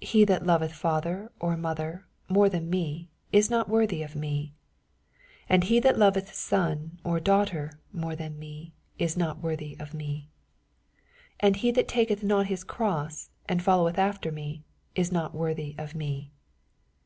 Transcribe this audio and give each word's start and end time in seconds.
87 0.00 0.18
He 0.20 0.24
that 0.24 0.46
loveth 0.46 0.72
father 0.72 1.30
or 1.38 1.54
mother 1.54 2.06
more 2.30 2.48
than 2.48 2.70
me 2.70 3.10
is 3.30 3.50
not 3.50 3.68
worthy 3.68 4.02
of 4.02 4.16
me: 4.16 4.54
and 5.50 5.64
he 5.64 5.78
that 5.80 5.98
loveth 5.98 6.32
son 6.32 6.98
or 7.04 7.20
daughter 7.20 7.78
more 7.92 8.16
than 8.16 8.38
me 8.38 8.72
is 8.98 9.18
not 9.18 9.42
worthy 9.42 9.76
of 9.78 9.92
me. 9.92 10.30
88 11.40 11.40
And 11.40 11.56
he 11.56 11.70
that 11.72 11.88
taketh 11.88 12.22
not 12.24 12.46
his 12.46 12.64
cross, 12.64 13.28
and 13.46 13.62
followeth 13.62 13.98
after 13.98 14.32
me, 14.32 14.62
is 14.94 15.12
not 15.12 15.34
worthy 15.34 15.74
of 15.76 15.94
me. 15.94 16.30